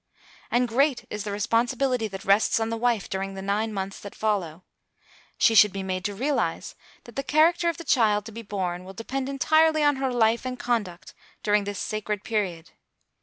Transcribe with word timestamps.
And 0.49 0.67
great 0.67 1.05
is 1.11 1.25
the 1.25 1.31
responsibility 1.31 2.07
that 2.07 2.25
rests 2.25 2.59
on 2.59 2.69
the 2.69 2.75
wife 2.75 3.07
during 3.07 3.35
the 3.35 3.41
nine 3.43 3.71
months 3.71 3.99
that 3.99 4.15
follow. 4.15 4.63
She 5.37 5.53
should 5.53 5.71
be 5.71 5.83
made 5.83 6.03
to 6.05 6.15
realise 6.15 6.73
that 7.03 7.15
the 7.15 7.21
character 7.21 7.69
of 7.69 7.77
the 7.77 7.83
child 7.83 8.25
to 8.25 8.31
be 8.31 8.41
born 8.41 8.83
will 8.83 8.95
depend 8.95 9.29
entirely 9.29 9.83
on 9.83 9.97
her 9.97 10.11
life 10.11 10.43
and 10.43 10.57
conduct 10.57 11.13
during 11.43 11.65
this 11.65 11.77
sacred 11.77 12.23
period. 12.23 12.71